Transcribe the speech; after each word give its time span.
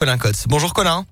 Colin 0.00 0.16
Cotte. 0.16 0.48
Bonjour 0.48 0.72
Colin. 0.72 1.04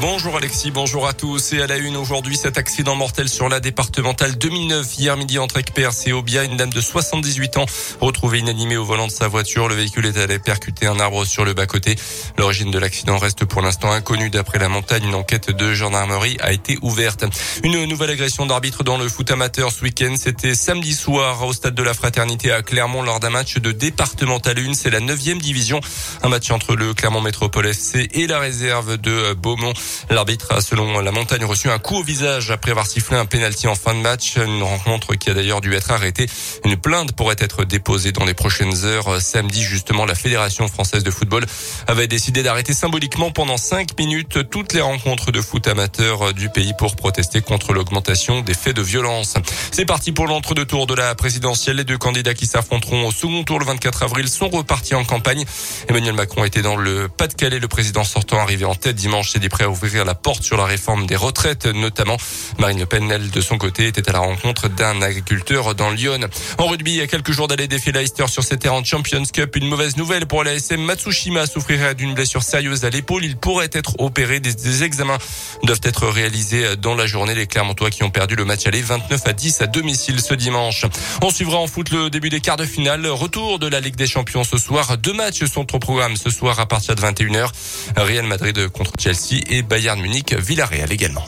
Bonjour 0.00 0.36
Alexis, 0.36 0.72
bonjour 0.72 1.06
à 1.06 1.12
tous. 1.12 1.52
Et 1.52 1.62
à 1.62 1.66
la 1.68 1.76
une 1.76 1.96
aujourd'hui, 1.96 2.36
cet 2.36 2.58
accident 2.58 2.96
mortel 2.96 3.28
sur 3.28 3.48
la 3.48 3.60
départementale 3.60 4.36
2009 4.36 4.98
hier 4.98 5.16
midi 5.16 5.38
entre 5.38 5.58
Ekpers 5.58 5.92
et 6.06 6.12
Obia. 6.12 6.42
Une 6.42 6.56
dame 6.56 6.72
de 6.72 6.80
78 6.80 7.56
ans 7.56 7.66
retrouvée 8.00 8.40
inanimée 8.40 8.76
au 8.76 8.84
volant 8.84 9.06
de 9.06 9.12
sa 9.12 9.28
voiture. 9.28 9.68
Le 9.68 9.76
véhicule 9.76 10.06
est 10.06 10.18
allé 10.18 10.40
percuter 10.40 10.86
un 10.86 10.98
arbre 10.98 11.24
sur 11.24 11.44
le 11.44 11.54
bas-côté. 11.54 11.94
L'origine 12.36 12.72
de 12.72 12.78
l'accident 12.80 13.16
reste 13.16 13.44
pour 13.44 13.62
l'instant 13.62 13.92
inconnue. 13.92 14.28
D'après 14.28 14.58
la 14.58 14.68
montagne, 14.68 15.04
une 15.04 15.14
enquête 15.14 15.52
de 15.52 15.72
gendarmerie 15.72 16.36
a 16.40 16.52
été 16.52 16.78
ouverte. 16.82 17.24
Une 17.62 17.84
nouvelle 17.84 18.10
agression 18.10 18.44
d'arbitre 18.44 18.82
dans 18.82 18.98
le 18.98 19.08
foot 19.08 19.30
amateur 19.30 19.70
ce 19.70 19.82
week-end. 19.82 20.14
C'était 20.18 20.56
samedi 20.56 20.94
soir 20.94 21.46
au 21.46 21.52
stade 21.52 21.76
de 21.76 21.82
la 21.84 21.94
Fraternité 21.94 22.50
à 22.50 22.62
Clermont 22.62 23.02
lors 23.02 23.20
d'un 23.20 23.30
match 23.30 23.58
de 23.58 23.70
départemental 23.70 24.58
1. 24.58 24.74
C'est 24.74 24.90
la 24.90 25.00
9 25.00 25.38
division. 25.38 25.80
Un 26.24 26.28
match 26.28 26.50
entre 26.50 26.74
le 26.74 26.92
Clermont 26.92 27.20
Métropole 27.20 27.66
FC 27.66 28.08
et 28.12 28.26
la 28.26 28.40
réserve 28.40 28.96
de 28.96 29.32
Beaumont. 29.34 29.75
L'arbitre 30.10 30.52
a, 30.52 30.60
selon 30.60 31.00
la 31.00 31.12
montagne, 31.12 31.44
reçu 31.44 31.70
un 31.70 31.78
coup 31.78 31.96
au 31.96 32.02
visage 32.02 32.50
après 32.50 32.70
avoir 32.70 32.86
sifflé 32.86 33.16
un 33.16 33.26
pénalty 33.26 33.66
en 33.68 33.74
fin 33.74 33.94
de 33.94 34.00
match. 34.00 34.36
Une 34.36 34.62
rencontre 34.62 35.14
qui 35.14 35.30
a 35.30 35.34
d'ailleurs 35.34 35.60
dû 35.60 35.74
être 35.74 35.90
arrêtée. 35.90 36.26
Une 36.64 36.76
plainte 36.76 37.12
pourrait 37.12 37.36
être 37.38 37.64
déposée 37.64 38.12
dans 38.12 38.24
les 38.24 38.34
prochaines 38.34 38.84
heures. 38.84 39.20
Samedi, 39.20 39.62
justement, 39.62 40.04
la 40.04 40.14
Fédération 40.14 40.68
française 40.68 41.02
de 41.02 41.10
football 41.10 41.46
avait 41.86 42.08
décidé 42.08 42.42
d'arrêter 42.42 42.74
symboliquement 42.74 43.30
pendant 43.30 43.56
cinq 43.56 43.98
minutes 43.98 44.50
toutes 44.50 44.72
les 44.72 44.80
rencontres 44.80 45.32
de 45.32 45.40
foot 45.40 45.66
amateurs 45.68 46.34
du 46.34 46.48
pays 46.48 46.72
pour 46.78 46.96
protester 46.96 47.40
contre 47.40 47.72
l'augmentation 47.72 48.40
des 48.40 48.54
faits 48.54 48.76
de 48.76 48.82
violence. 48.82 49.34
C'est 49.70 49.86
parti 49.86 50.12
pour 50.12 50.26
l'entre-deux 50.26 50.66
tours 50.66 50.86
de 50.86 50.94
la 50.94 51.14
présidentielle. 51.14 51.76
Les 51.76 51.84
deux 51.84 51.98
candidats 51.98 52.34
qui 52.34 52.46
s'affronteront 52.46 53.06
au 53.06 53.12
second 53.12 53.44
tour 53.44 53.58
le 53.58 53.64
24 53.64 54.02
avril 54.02 54.28
sont 54.28 54.48
repartis 54.48 54.94
en 54.94 55.04
campagne. 55.04 55.44
Emmanuel 55.88 56.14
Macron 56.14 56.44
était 56.44 56.62
dans 56.62 56.76
le 56.76 57.08
Pas-de-Calais. 57.08 57.58
Le 57.58 57.68
président 57.68 58.04
sortant 58.04 58.38
arrivé 58.38 58.64
en 58.64 58.74
tête 58.74 58.96
dimanche 58.96 59.32
prêt 59.48 59.64
à 59.66 59.68
ouvrir 59.70 60.04
la 60.04 60.14
porte 60.14 60.44
sur 60.44 60.56
la 60.56 60.64
réforme 60.64 61.06
des 61.06 61.16
retraites, 61.16 61.66
notamment. 61.66 62.16
Marine 62.58 62.78
Le 62.78 62.86
Pen, 62.86 63.10
elle, 63.10 63.30
de 63.30 63.40
son 63.40 63.58
côté, 63.58 63.88
était 63.88 64.08
à 64.08 64.12
la 64.12 64.20
rencontre 64.20 64.68
d'un 64.68 65.02
agriculteur 65.02 65.74
dans 65.74 65.90
Lyon. 65.90 66.20
En 66.58 66.66
rugby, 66.66 66.92
il 66.92 66.96
y 66.98 67.00
a 67.00 67.08
quelques 67.08 67.32
jours 67.32 67.48
d'aller 67.48 67.66
défier 67.66 67.90
Leicester 67.90 68.28
sur 68.28 68.44
ses 68.44 68.58
terrains 68.58 68.80
de 68.80 68.86
Champions 68.86 69.24
Cup. 69.24 69.56
Une 69.56 69.68
mauvaise 69.68 69.96
nouvelle 69.96 70.26
pour 70.26 70.44
l'ASM. 70.44 70.80
Matsushima 70.80 71.46
souffrirait 71.46 71.96
d'une 71.96 72.14
blessure 72.14 72.44
sérieuse 72.44 72.84
à 72.84 72.90
l'épaule. 72.90 73.24
Il 73.24 73.36
pourrait 73.36 73.70
être 73.72 73.98
opéré. 73.98 74.38
Des, 74.38 74.54
des, 74.54 74.84
examens 74.84 75.18
doivent 75.64 75.80
être 75.82 76.06
réalisés 76.06 76.76
dans 76.76 76.94
la 76.94 77.06
journée. 77.06 77.34
Les 77.34 77.48
Clermontois 77.48 77.90
qui 77.90 78.04
ont 78.04 78.10
perdu 78.10 78.36
le 78.36 78.44
match 78.44 78.66
aller 78.66 78.82
29 78.82 79.20
à 79.26 79.32
10 79.32 79.62
à 79.62 79.66
domicile 79.66 80.20
ce 80.20 80.34
dimanche. 80.34 80.86
On 81.22 81.30
suivra 81.30 81.58
en 81.58 81.66
foot 81.66 81.90
le 81.90 82.08
début 82.08 82.28
des 82.28 82.40
quarts 82.40 82.56
de 82.56 82.64
finale. 82.64 83.04
Retour 83.08 83.58
de 83.58 83.66
la 83.66 83.80
Ligue 83.80 83.96
des 83.96 84.06
Champions 84.06 84.44
ce 84.44 84.58
soir. 84.58 84.96
Deux 84.96 85.12
matchs 85.12 85.44
sont 85.44 85.74
au 85.74 85.78
programme 85.80 86.16
ce 86.16 86.30
soir 86.30 86.60
à 86.60 86.66
partir 86.66 86.94
de 86.94 87.00
21h. 87.00 87.48
Real 87.96 88.26
Madrid 88.26 88.68
contre 88.68 88.92
Chelsea 88.98 89.42
Bayern 89.62 90.00
Munich, 90.00 90.34
Villarreal 90.34 90.92
également. 90.92 91.26